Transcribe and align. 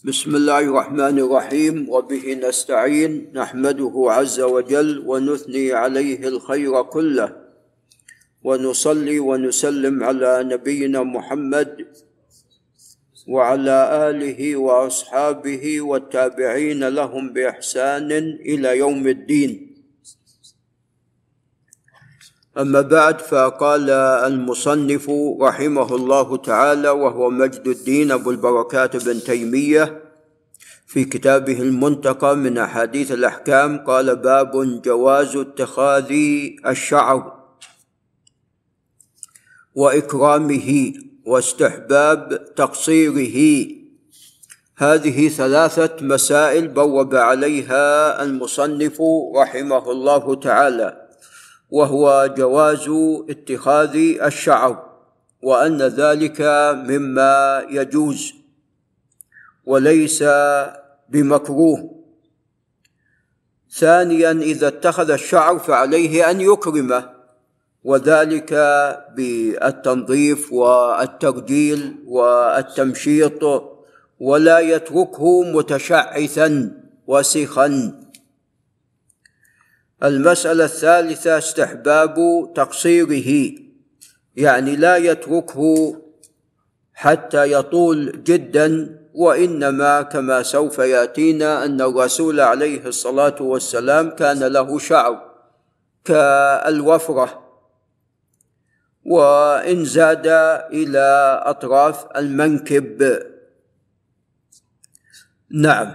بسم 0.00 0.32
الله 0.36 0.58
الرحمن 0.58 1.18
الرحيم. 1.18 1.92
وبه 1.92 2.24
نستعين 2.40 3.36
نحمده 3.36 3.92
عز 4.08 4.40
وجل 4.40 5.04
ونثني 5.06 5.72
عليه 5.72 6.28
الخير 6.28 6.82
كله. 6.82 7.36
ونصلي 8.44 9.20
ونسلم 9.20 10.04
على 10.04 10.48
نبينا 10.48 11.02
محمد 11.02 11.86
وعلى 13.28 13.78
آله 14.08 14.56
وأصحابه 14.56 15.80
والتابعين 15.80 16.88
لهم 16.88 17.32
بإحسان 17.32 18.12
إلى 18.40 18.78
يوم 18.78 19.08
الدين. 19.08 19.69
أما 22.60 22.80
بعد 22.80 23.20
فقال 23.20 23.90
المصنف 23.90 25.10
رحمه 25.40 25.94
الله 25.96 26.36
تعالى 26.36 26.88
وهو 26.88 27.30
مجد 27.30 27.66
الدين 27.68 28.12
أبو 28.12 28.30
البركات 28.30 28.96
بن 28.96 29.20
تيمية 29.20 30.02
في 30.86 31.04
كتابه 31.04 31.62
المنتقى 31.62 32.36
من 32.36 32.58
أحاديث 32.58 33.12
الأحكام 33.12 33.78
قال 33.78 34.16
باب 34.16 34.82
جواز 34.82 35.36
اتخاذ 35.36 36.12
الشعر 36.66 37.40
وإكرامه 39.74 40.92
واستحباب 41.26 42.44
تقصيره. 42.56 43.66
هذه 44.76 45.28
ثلاثة 45.28 45.96
مسائل 46.06 46.68
بوب 46.68 47.14
عليها 47.14 48.22
المصنف 48.22 49.02
رحمه 49.36 49.90
الله 49.90 50.34
تعالى. 50.34 50.99
وهو 51.70 52.34
جواز 52.36 52.88
اتخاذ 53.30 53.96
الشعر 54.22 54.90
وأن 55.42 55.82
ذلك 55.82 56.40
مما 56.88 57.66
يجوز 57.70 58.32
وليس 59.66 60.24
بمكروه. 61.08 61.96
ثانيا 63.70 64.30
إذا 64.30 64.68
اتخذ 64.68 65.10
الشعر 65.10 65.58
فعليه 65.58 66.30
أن 66.30 66.40
يكرمه 66.40 67.10
وذلك 67.84 68.54
بالتنظيف 69.16 70.52
والترجيل 70.52 71.96
والتمشيط 72.06 73.64
ولا 74.20 74.58
يتركه 74.58 75.42
متشعثا 75.42 76.72
وسخا. 77.06 78.00
المسألة 80.02 80.64
الثالثة 80.64 81.38
استحباب 81.38 82.16
تقصيره 82.54 83.52
يعني 84.36 84.76
لا 84.76 84.96
يتركه 84.96 85.96
حتى 86.94 87.52
يطول 87.52 88.22
جدا 88.24 89.00
وإنما 89.14 90.02
كما 90.02 90.42
سوف 90.42 90.78
يأتينا 90.78 91.64
أن 91.64 91.80
الرسول 91.80 92.40
عليه 92.40 92.86
الصلاة 92.86 93.42
والسلام 93.42 94.10
كان 94.10 94.38
له 94.38 94.78
شعر 94.78 95.30
كالوفرة 96.04 97.50
وإن 99.04 99.84
زاد 99.84 100.26
إلى 100.72 101.40
أطراف 101.44 102.06
المنكب. 102.16 103.22
نعم. 105.50 105.94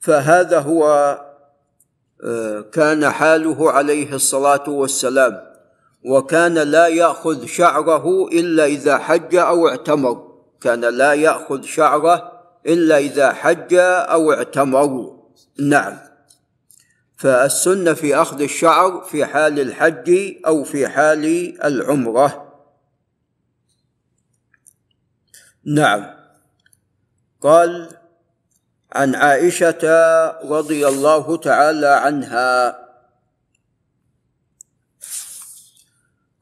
فهذا 0.00 0.58
هو 0.58 0.84
كان 2.72 3.10
حاله 3.10 3.72
عليه 3.72 4.14
الصلاة 4.14 4.68
والسلام 4.68 5.48
وكان 6.04 6.54
لا 6.54 6.86
يأخذ 6.86 7.46
شعره 7.46 8.28
إلا 8.28 8.64
إذا 8.64 8.98
حج 8.98 9.36
أو 9.36 9.68
اعتمر. 9.68 10.28
كان 10.60 10.80
لا 10.80 11.12
يأخذ 11.12 11.62
شعره 11.62 12.32
إلا 12.66 12.98
إذا 12.98 13.32
حج 13.32 13.74
أو 13.74 14.32
اعتمر. 14.32 15.18
نعم. 15.60 15.98
فالسنة 17.16 17.92
في 17.92 18.16
أخذ 18.16 18.40
الشعر 18.40 19.00
في 19.00 19.24
حال 19.24 19.60
الحج 19.60 20.34
أو 20.46 20.64
في 20.64 20.88
حال 20.88 21.54
العمرة. 21.64 22.54
نعم. 25.64 26.06
قال 27.40 27.97
عن 28.92 29.14
عائشة 29.14 29.84
رضي 30.44 30.88
الله 30.88 31.36
تعالى 31.36 31.86
عنها. 31.86 32.78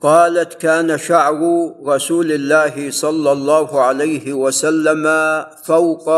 قالت 0.00 0.54
كان 0.54 0.98
شعر 0.98 1.40
رسول 1.82 2.32
الله 2.32 2.90
صلى 2.90 3.32
الله 3.32 3.80
عليه 3.82 4.32
وسلم 4.32 5.04
فوق 5.64 6.08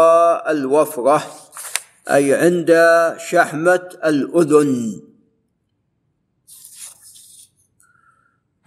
الوفرة 0.49 1.22
أي 2.11 2.34
عند 2.34 2.71
شحمة 3.19 3.89
الأذن. 4.05 5.03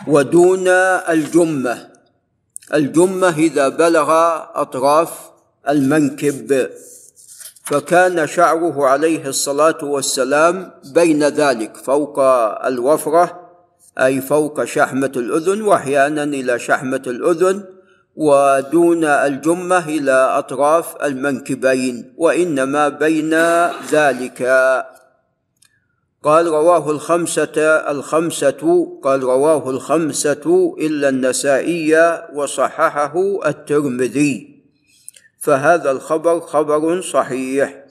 ودون 0.07 0.67
الجمة 0.67 1.91
الجمة 2.73 3.37
إذا 3.37 3.69
بلغ 3.69 4.09
أطراف 4.55 5.31
المنكب. 5.69 6.69
فكان 7.71 8.27
شعره 8.27 8.85
عليه 8.85 9.27
الصلاة 9.27 9.77
والسلام 9.83 10.71
بين 10.93 11.23
ذلك 11.23 11.77
فوق 11.77 12.19
الوفرة 12.65 13.49
أي 13.99 14.21
فوق 14.21 14.63
شحمة 14.63 15.11
الأذن 15.15 15.61
واحيانا 15.61 16.23
إلى 16.23 16.59
شحمة 16.59 17.01
الأذن 17.07 17.63
ودون 18.15 19.03
الجمة 19.03 19.87
إلى 19.87 20.11
أطراف 20.11 20.95
المنكبين 21.03 22.13
وإنما 22.17 22.89
بين 22.89 23.33
ذلك. 23.91 24.41
قال 26.23 26.47
رواه 26.47 26.91
الخمسة 26.91 27.61
الخمسة 27.91 28.87
قال 29.03 29.23
رواه 29.23 29.69
الخمسة 29.69 30.75
إلا 30.79 31.09
النسائي 31.09 32.21
وصححه 32.33 33.39
الترمذي. 33.45 34.50
فهذا 35.41 35.91
الخبر 35.91 36.39
خبر 36.39 37.01
صحيح. 37.01 37.85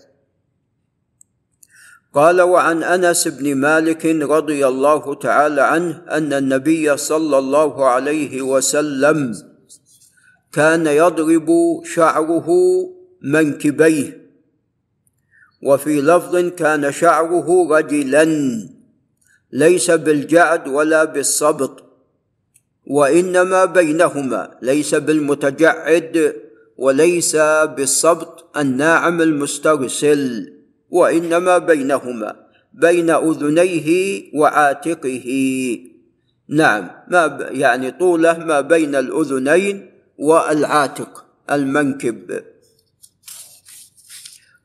قال 2.15 2.41
وعن 2.41 2.83
أنس 2.83 3.29
بن 3.29 3.55
مالك 3.55 4.07
رضي 4.07 4.67
الله 4.67 5.15
تعالى 5.15 5.61
عنه 5.61 6.03
أن 6.11 6.33
النبي 6.33 6.97
صلى 6.97 7.39
الله 7.39 7.87
عليه 7.87 8.43
وسلم 8.43 9.37
كان 10.53 10.87
يضرب 10.87 11.49
شعره 11.85 12.49
منكبيه 13.23 14.31
وفي 15.63 16.01
لفظ 16.01 16.37
كان 16.37 16.93
شعره 16.93 17.69
رجلا 17.71 18.25
ليس 19.53 19.91
بالجعد 19.91 20.69
ولا 20.69 21.05
بالصبط 21.05 21.85
وإنما 22.87 23.65
بينهما 23.65 24.59
ليس 24.63 24.95
بالمتجعد 24.95 26.35
وليس 26.81 27.37
بالصبط 27.77 28.57
الناعم 28.57 29.23
المسترسل 29.23 30.53
وإنما 30.91 31.59
بينهما 31.59 32.37
بين 32.73 33.11
أذنيه 33.11 34.23
وعاتقه. 34.35 35.27
نعم 36.49 36.91
ما 37.09 37.49
يعني 37.51 37.91
طوله 37.91 38.39
ما 38.39 38.61
بين 38.61 38.95
الأذنين 38.95 39.91
والعاتق 40.19 41.25
المنكب. 41.51 42.43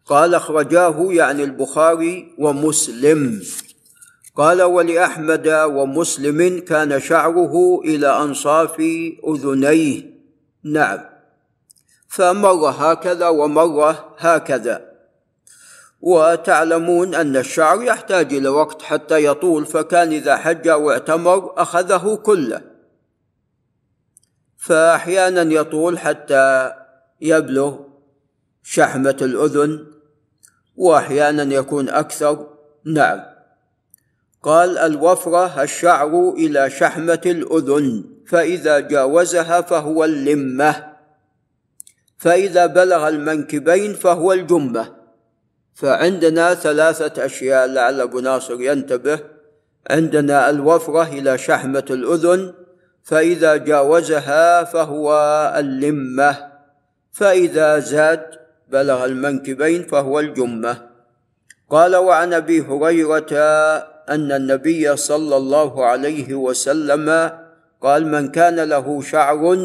قال 0.06 0.36
أخرجاه 0.36 1.08
يعني 1.10 1.44
البخاري 1.44 2.36
ومسلم. 2.38 3.42
قال 4.36 4.62
ولأحمد 4.62 5.48
ومسلم 5.48 6.60
كان 6.60 7.00
شعره 7.00 7.82
إلى 7.86 8.08
أنصاف 8.08 8.82
أذنيه. 9.28 10.16
نعم. 10.64 11.15
فمر 12.16 12.70
هكذا 12.70 13.28
ومر 13.28 13.96
هكذا. 14.18 14.92
وتعلمون 16.02 17.16
أن 17.16 17.38
الشعر 17.38 17.84
يحتاج 17.84 18.34
إلى 18.34 18.50
وقت 18.50 18.82
حتى 18.82 19.26
يطول 19.26 19.66
فكان 19.66 20.12
إذا 20.12 20.36
حج 20.36 20.68
أو 20.68 20.92
اعتمر 20.92 21.54
أخذه 21.62 22.16
كله. 22.16 22.62
فأحيانا 24.58 25.42
يطول 25.42 26.00
حتى 26.00 26.74
يبلغ 27.22 27.80
شحمة 28.64 29.18
الأذن 29.22 29.86
وأحيانا 30.76 31.54
يكون 31.56 31.90
أكثر. 31.90 32.48
نعم. 32.86 33.24
قال 34.44 34.78
الوفرة 34.78 35.64
الشعر 35.64 36.34
إلى 36.38 36.70
شحمة 36.70 37.22
الأذن 37.26 38.04
فإذا 38.28 38.80
جاوزها 38.80 39.62
فهو 39.62 40.04
اللمة. 40.04 40.95
فإذا 42.18 42.66
بلغ 42.66 43.08
المنكبين 43.08 43.94
فهو 43.94 44.34
الجمة 44.34 44.96
فعندنا 45.76 46.54
ثلاثة 46.54 47.26
أشياء 47.26 47.68
لعل 47.68 48.02
أبو 48.02 48.20
ناصر 48.20 48.62
ينتبه. 48.62 49.20
عندنا 49.90 50.50
الوفرة 50.50 51.04
إلى 51.04 51.38
شحمة 51.38 51.86
الأذن 51.90 52.54
فإذا 53.04 53.56
جاوزها 53.56 54.64
فهو 54.64 55.14
اللمة. 55.58 56.52
فإذا 57.12 57.80
زاد 57.80 58.26
بلغ 58.68 59.06
المنكبين 59.06 59.84
فهو 59.84 60.20
الجمة 60.20 60.90
قال 61.70 61.96
وعن 61.96 62.34
أبي 62.34 62.62
هريرة 62.62 63.34
أن 64.10 64.32
النبي 64.32 64.96
صلى 64.96 65.38
الله 65.38 65.86
عليه 65.86 66.34
وسلم 66.34 67.32
قال 67.82 68.08
من 68.08 68.28
كان 68.28 68.56
له 68.60 69.02
شعر 69.02 69.58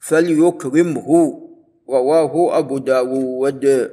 فليكرمه. 0.00 1.47
رواه 1.88 2.58
أبو 2.58 2.78
داود. 2.78 3.90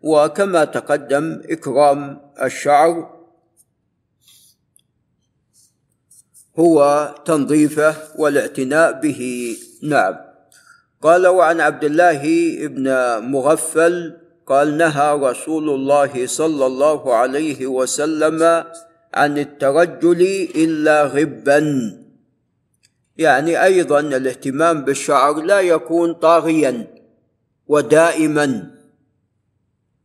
وكما 0.00 0.64
تقدم 0.64 1.42
إكرام 1.44 2.20
الشعر 2.42 3.20
هو 6.58 7.14
تنظيفه 7.24 7.94
والاعتناء 8.18 9.00
به. 9.00 9.56
نعم. 9.82 10.30
قال 11.02 11.26
وعن 11.26 11.60
عبد 11.60 11.84
الله 11.84 12.22
بن 12.66 12.86
مغفل 13.32 14.16
قال 14.46 14.76
نهى 14.76 15.18
رسول 15.22 15.70
الله 15.70 16.26
صلى 16.26 16.66
الله 16.66 17.14
عليه 17.14 17.66
وسلم 17.66 18.64
عن 19.14 19.38
الترجل 19.38 20.22
إلا 20.54 21.04
غبا 21.04 21.60
يعني 23.20 23.64
أيضا 23.64 24.00
الاهتمام 24.00 24.84
بالشعر 24.84 25.34
لا 25.34 25.60
يكون 25.60 26.14
طاغيا 26.14 26.86
ودائما. 27.66 28.70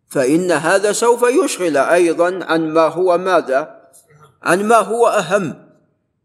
فإن 0.08 0.52
هذا 0.52 0.92
سوف 0.92 1.24
يشغل 1.24 1.78
أيضا 1.78 2.46
عن 2.46 2.70
ما 2.70 2.88
هو 2.88 3.18
ماذا؟ 3.18 3.82
عن 4.44 4.64
ما 4.64 4.76
هو 4.76 5.08
أهم. 5.08 5.70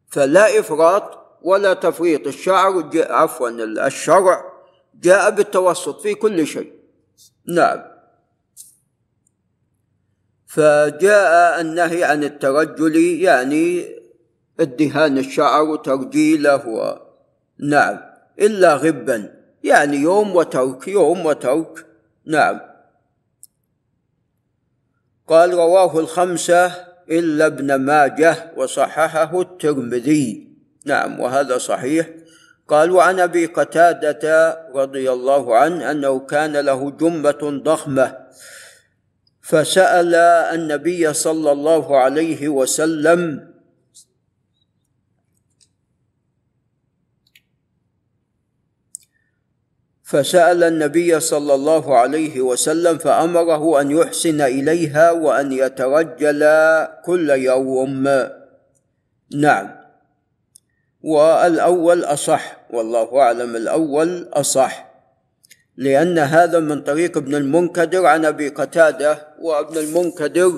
فلا 0.08 0.58
إفراط 0.58 1.18
ولا 1.42 1.74
تفريط. 1.74 2.26
الشعر 2.26 2.90
عفوا 2.94 3.48
الشرع 3.86 4.44
جاء 4.94 5.30
بالتوسط 5.30 6.00
في 6.00 6.14
كل 6.14 6.46
شيء. 6.46 6.72
نعم. 7.48 7.82
فجاء 10.46 11.60
النهي 11.60 12.04
عن 12.04 12.24
الترجل 12.24 12.96
يعني 12.96 13.99
ادهان 14.60 15.18
الشعر 15.18 15.62
وترجيله 15.62 16.68
و... 16.68 16.98
نعم. 17.58 18.00
إلا 18.40 18.74
غبا. 18.74 19.34
يعني 19.64 19.96
يوم 19.96 20.36
وترك 20.36 20.88
يوم 20.88 21.26
وترك. 21.26 21.86
نعم. 22.26 22.60
قال 25.28 25.54
رواه 25.54 25.98
الخمسة 25.98 26.66
إلا 27.10 27.46
ابن 27.46 27.74
ماجه 27.74 28.52
وصححه 28.56 29.40
الترمذي. 29.40 30.48
نعم 30.86 31.20
وهذا 31.20 31.58
صحيح. 31.58 32.08
قال 32.68 32.90
وعن 32.90 33.20
أبي 33.20 33.46
قتادة 33.46 34.58
رضي 34.74 35.12
الله 35.12 35.56
عنه 35.56 35.90
أنه 35.90 36.18
كان 36.18 36.56
له 36.56 36.90
جمة 36.90 37.62
ضخمة 37.64 38.16
فسأل 39.42 40.14
النبي 40.54 41.12
صلى 41.12 41.52
الله 41.52 41.98
عليه 41.98 42.48
وسلم 42.48 43.49
فسأل 50.10 50.64
النبي 50.64 51.20
صلى 51.20 51.54
الله 51.54 51.98
عليه 51.98 52.40
وسلم 52.40 52.98
فأمره 52.98 53.80
أن 53.80 53.90
يحسن 53.90 54.40
إليها 54.40 55.10
وأن 55.10 55.52
يترجل 55.52 56.42
كل 57.04 57.30
يوم. 57.30 58.08
نعم. 59.34 59.70
والأول 61.02 62.04
أصح 62.04 62.56
والله 62.70 63.18
أعلم 63.20 63.56
الأول 63.56 64.28
أصح 64.32 64.90
لأن 65.76 66.18
هذا 66.18 66.58
من 66.58 66.82
طريق 66.82 67.16
ابن 67.16 67.34
المنكدر 67.34 68.06
عن 68.06 68.24
أبي 68.24 68.48
قتادة 68.48 69.26
وابن 69.40 69.78
المنكدر 69.78 70.52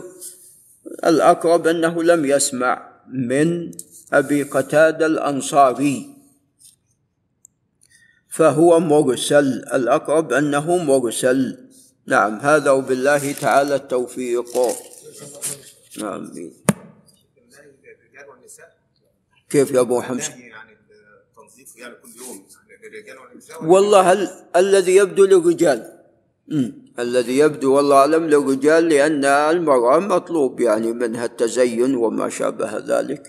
الأقرب 1.06 1.66
أنه 1.66 2.02
لم 2.02 2.24
يسمع 2.24 2.88
من 3.08 3.70
أبي 4.12 4.42
قتادة 4.42 5.06
الأنصاري. 5.06 6.11
فهو 8.32 8.80
مرسل 8.80 9.46
الأقرب 9.74 10.32
أنه 10.32 10.76
مرسل 10.76 11.58
نعم 12.06 12.34
هذا 12.40 12.70
وبالله 12.70 13.32
تعالى 13.32 13.74
التوفيق. 13.74 14.56
نعم. 15.98 16.32
كيف 19.50 19.70
يا 19.70 19.82
للرجال 22.82 23.18
والنساء 23.18 23.64
والله 23.64 24.12
ال... 24.12 24.28
الذي 24.56 24.96
يبدو 24.96 25.24
للرجال. 25.24 25.80
الذي 26.98 27.38
يبدو 27.38 27.76
والله 27.76 27.96
أعلم 27.96 28.24
للرجال 28.32 28.88
لأن 28.88 29.24
المرأة 29.24 29.98
مطلوب 29.98 30.60
يعني 30.60 30.92
منها 30.92 31.24
التزين 31.24 31.94
وما 31.94 32.28
شابه 32.28 32.78
ذلك. 32.78 33.22